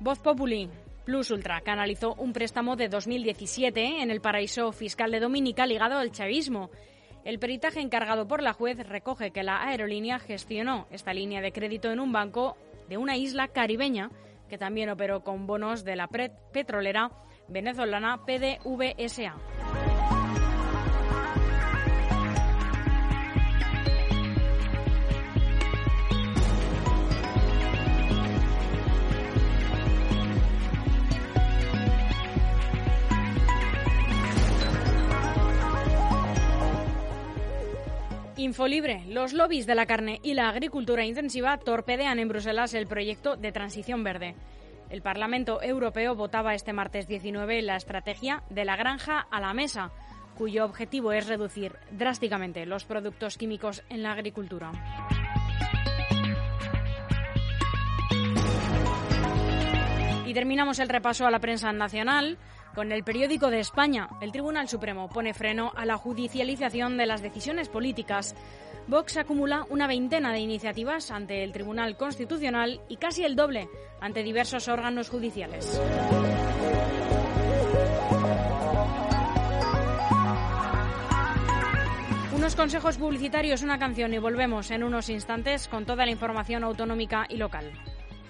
Voz. 0.00 0.18
Plus 1.04 1.30
Ultra 1.32 1.60
canalizó 1.62 2.14
un 2.14 2.32
préstamo 2.32 2.76
de 2.76 2.88
2017 2.88 4.02
en 4.02 4.10
el 4.10 4.20
paraíso 4.20 4.70
fiscal 4.72 5.10
de 5.10 5.18
Dominica 5.18 5.66
ligado 5.66 5.98
al 5.98 6.12
chavismo. 6.12 6.70
El 7.24 7.38
peritaje 7.38 7.80
encargado 7.80 8.28
por 8.28 8.42
la 8.42 8.52
juez 8.52 8.78
recoge 8.86 9.32
que 9.32 9.42
la 9.42 9.62
aerolínea 9.66 10.18
gestionó 10.20 10.86
esta 10.90 11.12
línea 11.12 11.40
de 11.40 11.52
crédito 11.52 11.90
en 11.90 11.98
un 11.98 12.12
banco 12.12 12.56
de 12.88 12.98
una 12.98 13.16
isla 13.16 13.48
caribeña 13.48 14.10
que 14.48 14.58
también 14.58 14.90
operó 14.90 15.24
con 15.24 15.46
bonos 15.46 15.84
de 15.84 15.96
la 15.96 16.08
petrolera 16.08 17.10
venezolana 17.48 18.24
PDVSA. 18.24 19.81
Infolibre. 38.42 39.04
Los 39.06 39.32
lobbies 39.34 39.66
de 39.66 39.76
la 39.76 39.86
carne 39.86 40.18
y 40.24 40.34
la 40.34 40.48
agricultura 40.48 41.04
intensiva 41.04 41.58
torpedean 41.58 42.18
en 42.18 42.26
Bruselas 42.26 42.74
el 42.74 42.88
proyecto 42.88 43.36
de 43.36 43.52
transición 43.52 44.02
verde. 44.02 44.34
El 44.90 45.00
Parlamento 45.00 45.62
Europeo 45.62 46.16
votaba 46.16 46.52
este 46.52 46.72
martes 46.72 47.06
19 47.06 47.62
la 47.62 47.76
estrategia 47.76 48.42
de 48.50 48.64
la 48.64 48.74
granja 48.74 49.20
a 49.30 49.40
la 49.40 49.54
mesa, 49.54 49.92
cuyo 50.36 50.64
objetivo 50.64 51.12
es 51.12 51.28
reducir 51.28 51.76
drásticamente 51.92 52.66
los 52.66 52.84
productos 52.84 53.38
químicos 53.38 53.84
en 53.88 54.02
la 54.02 54.10
agricultura. 54.10 54.72
Y 60.26 60.34
terminamos 60.34 60.80
el 60.80 60.88
repaso 60.88 61.28
a 61.28 61.30
la 61.30 61.38
prensa 61.38 61.72
nacional 61.72 62.38
con 62.74 62.92
el 62.92 63.04
periódico 63.04 63.50
de 63.50 63.60
España. 63.60 64.08
El 64.20 64.32
Tribunal 64.32 64.68
Supremo 64.68 65.08
pone 65.08 65.34
freno 65.34 65.72
a 65.76 65.84
la 65.84 65.96
judicialización 65.96 66.96
de 66.96 67.06
las 67.06 67.22
decisiones 67.22 67.68
políticas. 67.68 68.34
Vox 68.86 69.16
acumula 69.16 69.66
una 69.70 69.86
veintena 69.86 70.32
de 70.32 70.40
iniciativas 70.40 71.10
ante 71.10 71.44
el 71.44 71.52
Tribunal 71.52 71.96
Constitucional 71.96 72.80
y 72.88 72.96
casi 72.96 73.24
el 73.24 73.36
doble 73.36 73.68
ante 74.00 74.22
diversos 74.22 74.68
órganos 74.68 75.08
judiciales. 75.08 75.80
Unos 82.34 82.56
consejos 82.56 82.98
publicitarios, 82.98 83.62
una 83.62 83.78
canción 83.78 84.12
y 84.14 84.18
volvemos 84.18 84.72
en 84.72 84.82
unos 84.82 85.08
instantes 85.10 85.68
con 85.68 85.86
toda 85.86 86.04
la 86.04 86.10
información 86.10 86.64
autonómica 86.64 87.24
y 87.28 87.36
local. 87.36 87.72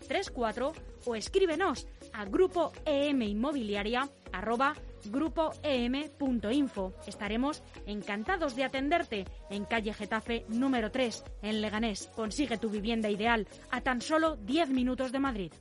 6234 0.00 0.72
o 1.06 1.14
escríbenos 1.16 1.86
a 2.12 2.24
grupo 2.24 2.72
em 2.84 3.22
inmobiliaria 3.22 4.08
arroba 4.32 4.74
grupoem.info. 5.06 6.92
Estaremos 7.06 7.62
encantados 7.86 8.54
de 8.54 8.64
atenderte 8.64 9.24
en 9.50 9.64
calle 9.64 9.92
Getafe 9.94 10.44
número 10.48 10.90
3 10.90 11.24
en 11.42 11.60
Leganés. 11.60 12.10
Consigue 12.14 12.58
tu 12.58 12.68
vivienda 12.68 13.10
ideal 13.10 13.46
a 13.70 13.80
tan 13.80 14.00
solo 14.00 14.36
10 14.36 14.70
minutos 14.70 15.12
de 15.12 15.18
Madrid. 15.18 15.52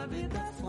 Navidad 0.00 0.59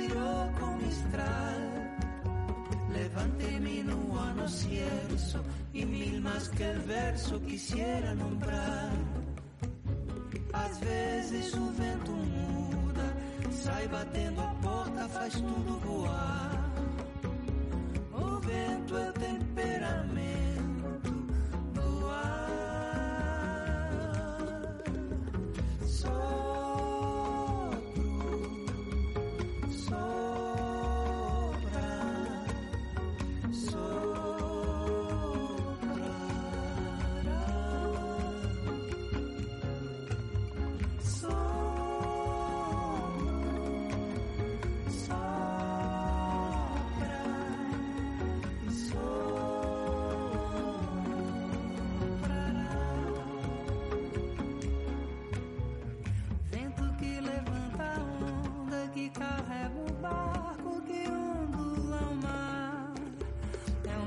Santana, 0.00 0.08
Siroco 0.08 0.66
Mistral. 0.76 1.60
Levante-me 2.90 3.82
no 3.82 4.18
ano 4.18 4.48
cierzo 4.48 5.44
e 5.74 5.84
mil 5.84 6.20
mais 6.20 6.48
que 6.48 6.62
el 6.62 6.78
verso 6.80 7.40
quisiera 7.40 8.14
nombrar. 8.14 8.92
Às 10.52 10.78
vezes 10.78 11.54
o 11.54 11.70
vento 11.72 12.12
muda, 12.12 13.14
Sai 13.50 13.86
batendo 13.88 14.40
a 14.40 14.54
porta, 14.62 15.08
faz 15.08 15.34
tudo 15.34 15.78
voar. 15.84 16.70
O 18.12 18.40
vento 18.40 18.96
é 18.96 19.12
temperamento 19.12 20.39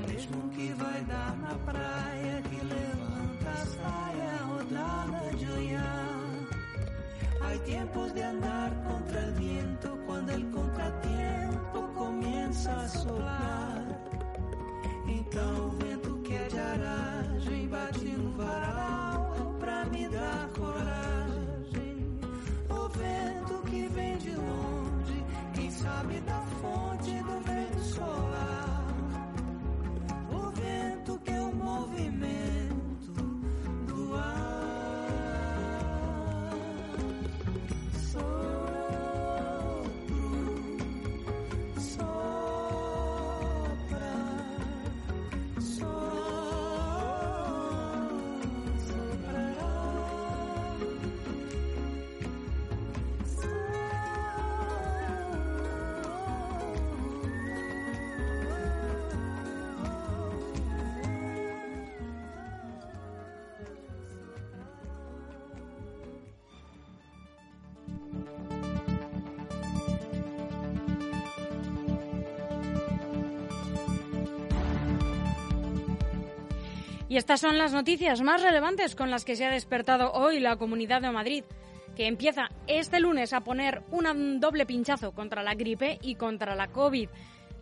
mesmo 0.06 0.50
que 0.50 0.72
vai 0.74 1.02
dar 1.04 1.36
na 1.38 1.54
praia, 1.64 2.42
que 2.42 2.64
levanta 2.64 3.50
a 3.50 3.66
saia, 3.66 4.36
rodada 4.46 5.36
de 5.36 5.50
olhar. 5.50 6.14
Hay 7.42 7.58
tiempos 7.60 8.12
de 8.14 8.22
andar 8.22 8.70
contra 8.84 9.20
el 9.20 9.32
viento, 9.32 9.98
cuando 10.06 10.32
el 10.32 10.50
contratiempo 10.50 11.92
comienza 11.94 12.80
a 12.80 12.88
soplar. 12.88 13.84
Então 15.06 15.63
Y 77.14 77.16
estas 77.16 77.42
son 77.42 77.58
las 77.58 77.72
noticias 77.72 78.22
más 78.22 78.42
relevantes 78.42 78.96
con 78.96 79.08
las 79.08 79.24
que 79.24 79.36
se 79.36 79.44
ha 79.44 79.50
despertado 79.52 80.10
hoy 80.14 80.40
la 80.40 80.56
Comunidad 80.56 81.00
de 81.00 81.12
Madrid, 81.12 81.44
que 81.94 82.08
empieza 82.08 82.48
este 82.66 82.98
lunes 82.98 83.32
a 83.32 83.42
poner 83.42 83.82
un 83.92 84.40
doble 84.40 84.66
pinchazo 84.66 85.12
contra 85.12 85.44
la 85.44 85.54
gripe 85.54 86.00
y 86.02 86.16
contra 86.16 86.56
la 86.56 86.66
COVID. 86.66 87.08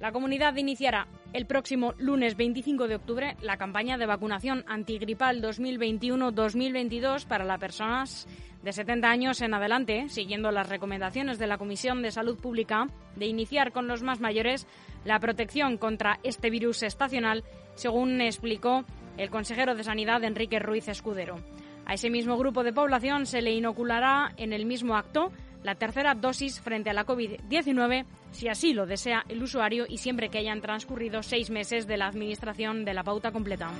La 0.00 0.10
comunidad 0.10 0.56
iniciará 0.56 1.06
el 1.34 1.44
próximo 1.44 1.92
lunes 1.98 2.34
25 2.34 2.88
de 2.88 2.94
octubre 2.94 3.36
la 3.42 3.58
campaña 3.58 3.98
de 3.98 4.06
vacunación 4.06 4.64
antigripal 4.68 5.42
2021-2022 5.42 7.26
para 7.26 7.44
las 7.44 7.60
personas 7.60 8.26
de 8.62 8.72
70 8.72 9.06
años 9.06 9.42
en 9.42 9.52
adelante, 9.52 10.08
siguiendo 10.08 10.50
las 10.50 10.70
recomendaciones 10.70 11.38
de 11.38 11.46
la 11.46 11.58
Comisión 11.58 12.00
de 12.00 12.10
Salud 12.10 12.38
Pública 12.38 12.86
de 13.16 13.26
iniciar 13.26 13.70
con 13.70 13.86
los 13.86 14.02
más 14.02 14.18
mayores 14.18 14.66
la 15.04 15.20
protección 15.20 15.76
contra 15.76 16.20
este 16.22 16.48
virus 16.48 16.82
estacional, 16.82 17.44
según 17.74 18.22
explicó 18.22 18.86
el 19.16 19.30
consejero 19.30 19.74
de 19.74 19.84
Sanidad 19.84 20.24
Enrique 20.24 20.58
Ruiz 20.58 20.88
Escudero. 20.88 21.36
A 21.84 21.94
ese 21.94 22.10
mismo 22.10 22.36
grupo 22.36 22.62
de 22.62 22.72
población 22.72 23.26
se 23.26 23.42
le 23.42 23.52
inoculará 23.52 24.32
en 24.36 24.52
el 24.52 24.66
mismo 24.66 24.96
acto 24.96 25.32
la 25.62 25.74
tercera 25.74 26.14
dosis 26.14 26.60
frente 26.60 26.90
a 26.90 26.92
la 26.92 27.06
COVID-19, 27.06 28.04
si 28.30 28.48
así 28.48 28.72
lo 28.72 28.86
desea 28.86 29.24
el 29.28 29.42
usuario 29.42 29.84
y 29.88 29.98
siempre 29.98 30.28
que 30.28 30.38
hayan 30.38 30.60
transcurrido 30.60 31.22
seis 31.22 31.50
meses 31.50 31.86
de 31.86 31.96
la 31.96 32.06
administración 32.06 32.84
de 32.84 32.94
la 32.94 33.04
pauta 33.04 33.32
completa. 33.32 33.70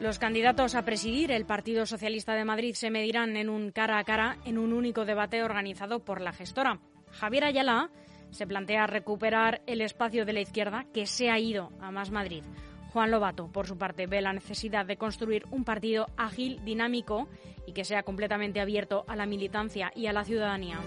Los 0.00 0.18
candidatos 0.18 0.74
a 0.74 0.82
presidir 0.82 1.30
el 1.30 1.44
Partido 1.44 1.84
Socialista 1.84 2.34
de 2.34 2.46
Madrid 2.46 2.74
se 2.74 2.90
medirán 2.90 3.36
en 3.36 3.50
un 3.50 3.70
cara 3.70 3.98
a 3.98 4.04
cara 4.04 4.38
en 4.46 4.56
un 4.56 4.72
único 4.72 5.04
debate 5.04 5.42
organizado 5.42 6.00
por 6.00 6.22
la 6.22 6.32
gestora. 6.32 6.80
Javier 7.12 7.44
Ayala 7.44 7.90
se 8.30 8.46
plantea 8.46 8.86
recuperar 8.86 9.62
el 9.66 9.80
espacio 9.80 10.24
de 10.24 10.32
la 10.32 10.40
izquierda 10.40 10.86
que 10.92 11.06
se 11.06 11.30
ha 11.30 11.38
ido 11.38 11.70
a 11.80 11.90
Más 11.90 12.10
Madrid. 12.10 12.44
Juan 12.92 13.10
Lobato, 13.10 13.48
por 13.48 13.66
su 13.66 13.78
parte, 13.78 14.06
ve 14.06 14.20
la 14.20 14.32
necesidad 14.32 14.84
de 14.84 14.96
construir 14.96 15.44
un 15.50 15.64
partido 15.64 16.06
ágil, 16.16 16.60
dinámico 16.64 17.28
y 17.66 17.72
que 17.72 17.84
sea 17.84 18.02
completamente 18.02 18.60
abierto 18.60 19.04
a 19.06 19.16
la 19.16 19.26
militancia 19.26 19.92
y 19.94 20.06
a 20.06 20.12
la 20.12 20.24
ciudadanía. 20.24 20.78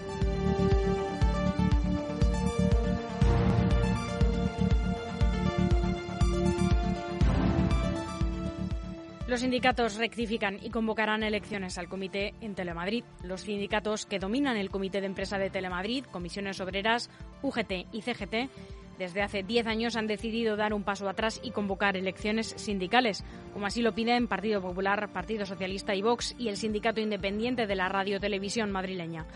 Los 9.34 9.40
sindicatos 9.40 9.96
rectifican 9.96 10.60
y 10.62 10.70
convocarán 10.70 11.24
elecciones 11.24 11.76
al 11.76 11.88
comité 11.88 12.34
en 12.40 12.54
Telemadrid. 12.54 13.02
Los 13.24 13.40
sindicatos 13.40 14.06
que 14.06 14.20
dominan 14.20 14.56
el 14.56 14.70
comité 14.70 15.00
de 15.00 15.08
empresa 15.08 15.38
de 15.38 15.50
Telemadrid, 15.50 16.04
Comisiones 16.04 16.60
Obreras, 16.60 17.10
UGT 17.42 17.88
y 17.90 18.02
CGT, 18.02 18.48
desde 18.96 19.22
hace 19.22 19.42
10 19.42 19.66
años 19.66 19.96
han 19.96 20.06
decidido 20.06 20.54
dar 20.54 20.72
un 20.72 20.84
paso 20.84 21.08
atrás 21.08 21.40
y 21.42 21.50
convocar 21.50 21.96
elecciones 21.96 22.54
sindicales, 22.56 23.24
como 23.52 23.66
así 23.66 23.82
lo 23.82 23.92
piden 23.92 24.28
Partido 24.28 24.62
Popular, 24.62 25.12
Partido 25.12 25.46
Socialista 25.46 25.96
y 25.96 26.02
Vox 26.02 26.36
y 26.38 26.46
el 26.46 26.56
Sindicato 26.56 27.00
Independiente 27.00 27.66
de 27.66 27.74
la 27.74 27.88
Radio 27.88 28.20
Televisión 28.20 28.70
madrileña. 28.70 29.26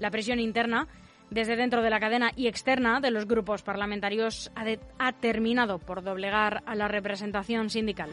La 0.00 0.10
presión 0.10 0.40
interna 0.40 0.88
desde 1.30 1.54
dentro 1.54 1.82
de 1.82 1.90
la 1.90 2.00
cadena 2.00 2.32
y 2.34 2.48
externa 2.48 2.98
de 2.98 3.12
los 3.12 3.28
grupos 3.28 3.62
parlamentarios 3.62 4.50
ha, 4.98 5.12
terminado 5.12 5.78
por 5.78 6.02
doblegar 6.02 6.64
a 6.66 6.74
la 6.74 6.88
representación 6.88 7.70
sindical. 7.70 8.10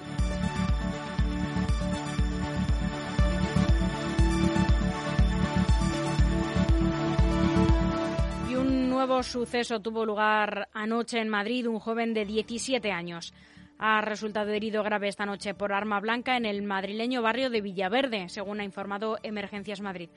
Nuevo 9.05 9.21
suceso 9.21 9.81
tuvo 9.81 10.05
lugar 10.05 10.69
anoche 10.71 11.19
en 11.19 11.27
Madrid. 11.27 11.67
Un 11.67 11.79
joven 11.79 12.13
de 12.13 12.23
17 12.23 12.89
años 12.93 13.33
ha 13.77 13.99
resultado 13.99 14.51
herido 14.51 14.81
grave 14.81 15.09
esta 15.09 15.25
noche 15.25 15.53
por 15.53 15.73
arma 15.73 15.99
blanca 15.99 16.37
en 16.37 16.45
el 16.45 16.61
madrileño 16.61 17.21
barrio 17.21 17.49
de 17.49 17.59
Villaverde, 17.59 18.29
según 18.29 18.61
ha 18.61 18.63
informado 18.63 19.17
Emergencias 19.21 19.81
Madrid. 19.81 20.09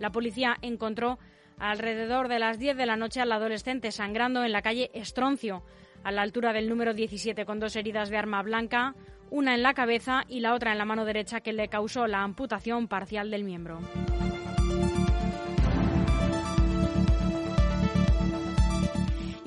La 0.00 0.10
policía 0.10 0.56
encontró 0.60 1.20
alrededor 1.60 2.26
de 2.26 2.40
las 2.40 2.58
10 2.58 2.76
de 2.76 2.86
la 2.86 2.96
noche 2.96 3.20
al 3.20 3.30
adolescente 3.30 3.92
sangrando 3.92 4.42
en 4.42 4.50
la 4.50 4.62
calle 4.62 4.90
Estroncio, 4.92 5.62
a 6.02 6.10
la 6.10 6.22
altura 6.22 6.52
del 6.52 6.68
número 6.68 6.94
17, 6.94 7.44
con 7.44 7.60
dos 7.60 7.76
heridas 7.76 8.10
de 8.10 8.16
arma 8.16 8.42
blanca, 8.42 8.96
una 9.30 9.54
en 9.54 9.62
la 9.62 9.74
cabeza 9.74 10.24
y 10.26 10.40
la 10.40 10.54
otra 10.54 10.72
en 10.72 10.78
la 10.78 10.84
mano 10.84 11.04
derecha 11.04 11.42
que 11.42 11.52
le 11.52 11.68
causó 11.68 12.08
la 12.08 12.24
amputación 12.24 12.88
parcial 12.88 13.30
del 13.30 13.44
miembro. 13.44 13.78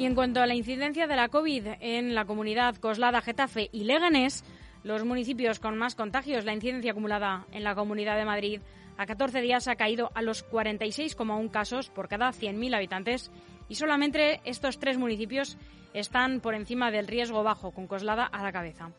En 0.05 0.13
cuanto 0.13 0.39
a 0.39 0.45
la 0.45 0.53
incidencia 0.53 1.07
de 1.07 1.15
la 1.15 1.29
COVID 1.29 1.65
en 1.79 2.13
la 2.13 2.25
comunidad 2.25 2.75
Coslada, 2.75 3.21
Getafe 3.21 3.69
y 3.71 3.85
Leganés, 3.85 4.45
los 4.83 5.03
municipios 5.03 5.59
con 5.59 5.79
más 5.79 5.95
contagios, 5.95 6.45
la 6.45 6.53
incidencia 6.53 6.91
acumulada 6.91 7.47
en 7.51 7.63
la 7.63 7.73
Comunidad 7.73 8.15
de 8.15 8.23
Madrid 8.23 8.61
a 8.99 9.07
14 9.07 9.41
días 9.41 9.67
ha 9.67 9.77
caído 9.77 10.11
a 10.13 10.21
los 10.21 10.47
46,1 10.47 11.49
casos 11.49 11.89
por 11.89 12.07
cada 12.07 12.29
100.000 12.29 12.75
habitantes 12.75 13.31
y 13.67 13.75
solamente 13.75 14.41
estos 14.45 14.77
tres 14.77 14.99
municipios 14.99 15.57
están 15.95 16.39
por 16.39 16.53
encima 16.53 16.91
del 16.91 17.07
riesgo 17.07 17.41
bajo, 17.41 17.71
con 17.71 17.87
Coslada 17.87 18.27
a 18.27 18.43
la 18.43 18.51
cabeza. 18.51 18.91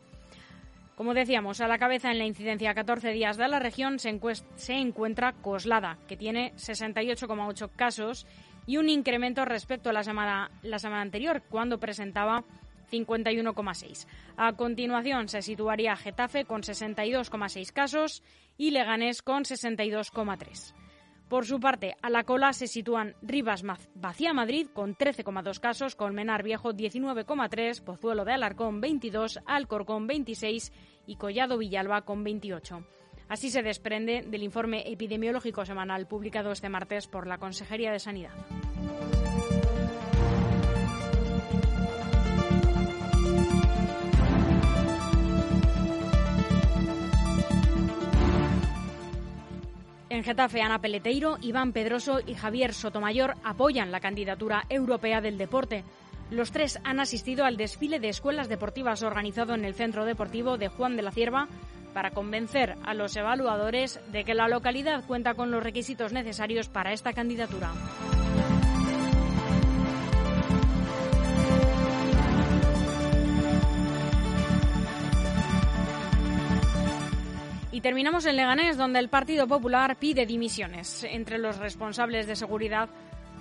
Como 0.97 1.13
decíamos, 1.13 1.61
a 1.61 1.69
la 1.69 1.77
cabeza 1.77 2.11
en 2.11 2.17
la 2.17 2.25
incidencia 2.25 2.71
a 2.71 2.75
14 2.75 3.13
días 3.13 3.37
de 3.37 3.47
la 3.47 3.59
región 3.59 3.99
se, 3.99 4.19
se 4.55 4.73
encuentra 4.73 5.31
Coslada, 5.31 5.99
que 6.09 6.17
tiene 6.17 6.51
68,8 6.55 7.69
casos 7.77 8.27
y 8.67 8.77
un 8.77 8.89
incremento 8.89 9.43
respecto 9.45 9.89
a 9.89 9.93
la 9.93 10.03
semana, 10.03 10.51
la 10.61 10.77
semana 10.77 11.01
anterior, 11.01 11.41
cuando 11.49 11.79
presentaba 11.79 12.43
51,6. 12.91 14.05
A 14.35 14.53
continuación 14.53 15.27
se 15.29 15.41
situaría 15.41 15.95
Getafe 15.95 16.45
con 16.45 16.61
62,6 16.61 17.71
casos 17.71 18.23
y 18.57 18.71
Leganés 18.71 19.21
con 19.21 19.43
62,3. 19.43 20.73
Por 21.29 21.45
su 21.45 21.59
parte, 21.59 21.95
a 22.01 22.09
la 22.09 22.23
cola 22.23 22.53
se 22.53 22.67
sitúan 22.67 23.15
Rivas 23.21 23.63
Vacía 23.95 24.33
Madrid 24.33 24.67
con 24.73 24.95
13,2 24.95 25.59
casos, 25.59 25.95
Colmenar 25.95 26.41
Viejo 26.41 26.71
19,3, 26.71 27.83
Pozuelo 27.83 28.23
de 28.23 28.31
Alarcón 28.31 28.79
22, 28.79 29.39
Alcorcón 29.45 30.07
26 30.07 30.71
y 31.05 31.15
Collado 31.17 31.57
Villalba 31.57 32.03
con 32.03 32.23
28. 32.23 32.85
Así 33.29 33.49
se 33.49 33.61
desprende 33.61 34.23
del 34.25 34.43
informe 34.43 34.89
epidemiológico 34.91 35.65
semanal 35.65 36.07
publicado 36.07 36.51
este 36.51 36.69
martes 36.69 37.07
por 37.07 37.27
la 37.27 37.37
Consejería 37.37 37.91
de 37.91 37.99
Sanidad. 37.99 38.31
En 50.09 50.23
Getafe, 50.23 50.61
Ana 50.61 50.79
Peleteiro, 50.79 51.37
Iván 51.41 51.73
Pedroso 51.73 52.21
y 52.25 52.33
Javier 52.33 52.73
Sotomayor 52.73 53.35
apoyan 53.43 53.91
la 53.91 53.99
candidatura 53.99 54.65
europea 54.69 55.21
del 55.21 55.37
deporte. 55.37 55.83
Los 56.29 56.51
tres 56.51 56.79
han 56.83 56.99
asistido 56.99 57.45
al 57.45 57.55
desfile 57.55 57.99
de 57.99 58.09
escuelas 58.09 58.49
deportivas 58.49 59.01
organizado 59.01 59.53
en 59.53 59.63
el 59.63 59.75
Centro 59.75 60.03
Deportivo 60.03 60.57
de 60.57 60.67
Juan 60.67 60.97
de 60.97 61.01
la 61.01 61.11
Cierva 61.11 61.47
para 61.93 62.11
convencer 62.11 62.75
a 62.83 62.93
los 62.93 63.15
evaluadores 63.15 63.99
de 64.11 64.25
que 64.25 64.33
la 64.33 64.49
localidad 64.49 65.05
cuenta 65.05 65.35
con 65.35 65.51
los 65.51 65.63
requisitos 65.63 66.11
necesarios 66.11 66.67
para 66.67 66.91
esta 66.91 67.13
candidatura. 67.13 67.71
Y 77.71 77.81
terminamos 77.81 78.25
en 78.25 78.35
Leganés, 78.35 78.75
donde 78.75 78.99
el 78.99 79.07
Partido 79.07 79.47
Popular 79.47 79.97
pide 79.97 80.25
dimisiones 80.25 81.03
entre 81.03 81.37
los 81.37 81.57
responsables 81.57 82.25
de 82.25 82.35
seguridad 82.35 82.89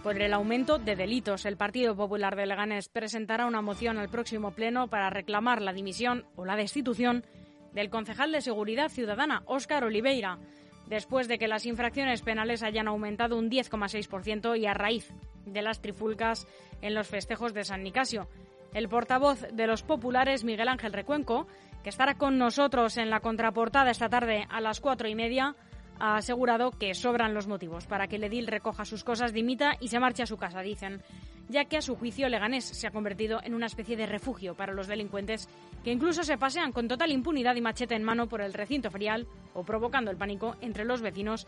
por 0.07 0.23
el 0.23 0.35
aumento 0.35 0.79
de 0.79 0.95
delitos. 0.95 1.47
El 1.47 1.57
Partido 1.57 1.97
Popular 1.97 2.37
de 2.37 2.47
Leganés 2.47 2.89
presentará 2.89 3.45
una 3.45 3.61
moción 3.61 3.99
al 3.99 4.09
próximo 4.09 4.53
pleno 4.53 4.87
para 4.87 5.11
reclamar 5.11 5.61
la 5.61 5.73
dimisión 5.73 6.25
o 6.37 6.45
la 6.45 6.55
destitución 6.55 7.25
del 7.73 7.91
concejal 7.91 8.31
de 8.31 8.41
Seguridad 8.41 8.89
Ciudadana, 8.89 9.43
Óscar 9.47 9.83
Oliveira, 9.83 10.39
después 10.87 11.27
de 11.27 11.39
que 11.39 11.49
las 11.49 11.67
infracciones 11.67 12.23
penales 12.23 12.63
hayan 12.63 12.87
aumentado 12.87 13.37
un 13.37 13.51
10,6% 13.51 14.57
y 14.57 14.67
a 14.67 14.75
raíz 14.75 15.13
de 15.45 15.63
las 15.63 15.83
trifulcas 15.83 16.47
en 16.83 16.95
los 16.95 17.09
festejos 17.09 17.53
de 17.53 17.65
San 17.65 17.83
Nicasio. 17.83 18.29
El 18.75 18.89
portavoz 18.89 19.41
de 19.53 19.67
los 19.67 19.83
populares, 19.83 20.45
Miguel 20.45 20.69
Ángel 20.69 20.93
Recuenco, 20.93 21.49
que 21.83 21.89
estará 21.89 22.15
con 22.15 22.39
nosotros 22.39 22.97
en 22.97 23.11
la 23.11 23.19
contraportada 23.19 23.91
esta 23.91 24.09
tarde 24.09 24.47
a 24.51 24.61
las 24.61 24.81
cuatro 24.81 25.09
y 25.09 25.17
media, 25.17 25.57
ha 25.99 26.17
asegurado 26.17 26.71
que 26.71 26.95
sobran 26.95 27.35
los 27.35 27.47
motivos 27.47 27.87
para 27.87 28.07
que 28.07 28.17
el 28.17 28.25
edil 28.25 28.47
recoja 28.47 28.85
sus 28.85 29.05
cosas, 29.05 29.33
dimita 29.33 29.77
y 29.81 29.89
se 29.89 30.01
marche 30.01 30.23
a 30.23 30.27
su 30.27 30.37
casa, 30.37 30.61
dicen, 30.63 31.03
ya 31.49 31.65
que 31.65 31.77
a 31.77 31.83
su 31.83 31.97
juicio 31.97 32.29
Leganés 32.29 32.65
se 32.65 32.87
ha 32.87 32.91
convertido 32.91 33.41
en 33.43 33.55
una 33.55 33.67
especie 33.67 33.97
de 33.97 34.07
refugio 34.07 34.55
para 34.55 34.73
los 34.73 34.87
delincuentes 34.87 35.49
que 35.85 35.93
incluso 35.93 36.23
se 36.23 36.39
pasean 36.39 36.73
con 36.73 36.89
total 36.89 37.13
impunidad 37.13 37.55
y 37.55 37.61
machete 37.61 37.95
en 37.95 38.05
mano 38.05 38.27
por 38.27 38.41
el 38.41 38.53
recinto 38.53 38.91
ferial 38.91 39.27
o 39.55 39.65
provocando 39.65 40.11
el 40.11 40.17
pánico 40.17 40.57
entre 40.61 40.85
los 40.85 41.01
vecinos 41.01 41.47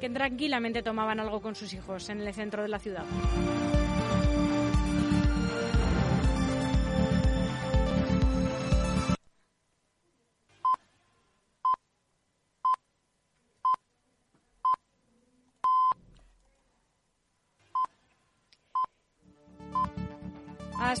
que 0.00 0.10
tranquilamente 0.10 0.82
tomaban 0.82 1.20
algo 1.20 1.40
con 1.40 1.54
sus 1.54 1.72
hijos 1.72 2.08
en 2.08 2.20
el 2.20 2.34
centro 2.34 2.62
de 2.62 2.68
la 2.68 2.78
ciudad. 2.78 3.04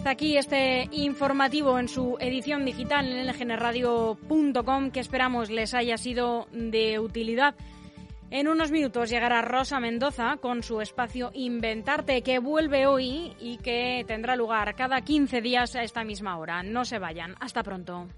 Aquí 0.08 0.38
este 0.38 0.88
informativo 0.90 1.78
en 1.78 1.86
su 1.86 2.16
edición 2.18 2.64
digital 2.64 3.06
en 3.12 3.26
lgnradio.com 3.26 4.90
que 4.90 5.00
esperamos 5.00 5.50
les 5.50 5.74
haya 5.74 5.98
sido 5.98 6.48
de 6.50 6.98
utilidad. 6.98 7.54
En 8.30 8.48
unos 8.48 8.70
minutos 8.70 9.10
llegará 9.10 9.42
Rosa 9.42 9.80
Mendoza 9.80 10.38
con 10.40 10.62
su 10.62 10.80
espacio 10.80 11.30
Inventarte 11.34 12.22
que 12.22 12.38
vuelve 12.38 12.86
hoy 12.86 13.34
y 13.38 13.58
que 13.58 14.02
tendrá 14.08 14.34
lugar 14.34 14.74
cada 14.76 15.02
15 15.02 15.42
días 15.42 15.76
a 15.76 15.82
esta 15.82 16.04
misma 16.04 16.38
hora. 16.38 16.62
No 16.62 16.86
se 16.86 16.98
vayan. 16.98 17.34
Hasta 17.38 17.62
pronto. 17.62 18.08